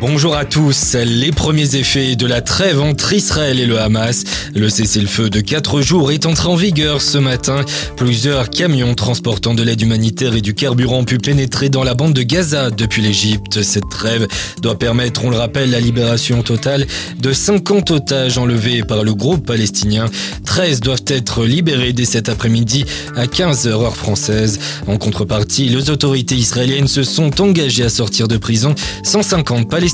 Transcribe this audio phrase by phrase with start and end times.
[0.00, 0.94] Bonjour à tous.
[0.94, 4.22] Les premiers effets de la trêve entre Israël et le Hamas.
[4.54, 7.64] Le cessez-le-feu de 4 jours est entré en vigueur ce matin.
[7.96, 12.12] Plusieurs camions transportant de l'aide humanitaire et du carburant ont pu pénétrer dans la bande
[12.12, 13.62] de Gaza depuis l'Égypte.
[13.62, 14.28] Cette trêve
[14.62, 16.86] doit permettre, on le rappelle, la libération totale
[17.18, 20.06] de 50 otages enlevés par le groupe palestinien.
[20.44, 22.84] 13 doivent être libérés dès cet après-midi
[23.16, 24.60] à 15h heure française.
[24.86, 29.87] En contrepartie, les autorités israéliennes se sont engagées à sortir de prison 150 Palestiniens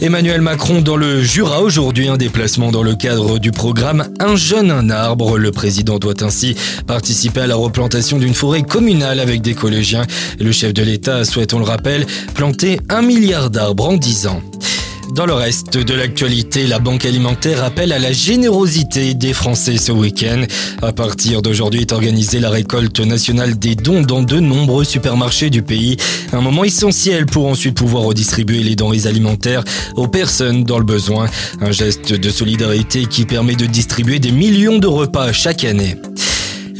[0.00, 4.70] Emmanuel Macron dans le Jura aujourd'hui, un déplacement dans le cadre du programme Un jeune,
[4.70, 5.38] un arbre.
[5.38, 6.54] Le président doit ainsi
[6.86, 10.04] participer à la replantation d'une forêt communale avec des collégiens.
[10.38, 14.42] Le chef de l'État souhaite, on le rappelle, planter un milliard d'arbres en 10 ans.
[15.14, 19.92] Dans le reste de l'actualité, la Banque alimentaire appelle à la générosité des Français ce
[19.92, 20.42] week-end.
[20.82, 25.62] À partir d'aujourd'hui est organisée la récolte nationale des dons dans de nombreux supermarchés du
[25.62, 25.98] pays.
[26.32, 29.62] Un moment essentiel pour ensuite pouvoir redistribuer les denrées alimentaires
[29.94, 31.28] aux personnes dans le besoin.
[31.60, 35.96] Un geste de solidarité qui permet de distribuer des millions de repas chaque année.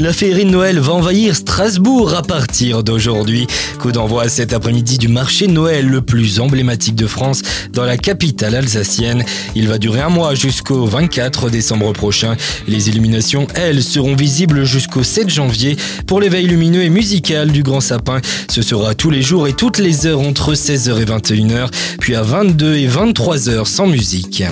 [0.01, 3.47] La féerie de Noël va envahir Strasbourg à partir d'aujourd'hui.
[3.79, 7.43] Coup d'envoi cet après-midi du marché Noël le plus emblématique de France
[7.73, 9.25] dans la capitale alsacienne.
[9.55, 12.37] Il va durer un mois jusqu'au 24 décembre prochain.
[12.67, 15.77] Les illuminations, elles, seront visibles jusqu'au 7 janvier.
[16.09, 19.79] Pour l'éveil lumineux et musical du Grand Sapin, ce sera tous les jours et toutes
[19.79, 21.69] les heures entre 16h et 21h,
[22.01, 24.43] puis à 22 et 23h sans musique.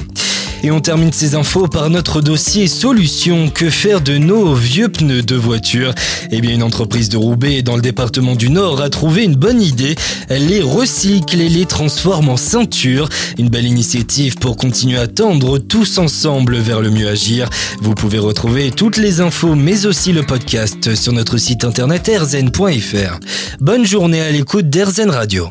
[0.64, 3.50] Et on termine ces infos par notre dossier solution.
[3.50, 5.92] Que faire de nos vieux pneus de voiture?
[6.30, 9.60] Eh bien, une entreprise de Roubaix dans le département du Nord a trouvé une bonne
[9.60, 9.96] idée.
[10.28, 13.08] Elle les recycle et les transforme en ceinture.
[13.38, 17.48] Une belle initiative pour continuer à tendre tous ensemble vers le mieux agir.
[17.80, 23.18] Vous pouvez retrouver toutes les infos mais aussi le podcast sur notre site internet erzen.fr.
[23.60, 25.50] Bonne journée à l'écoute d'Erzen Radio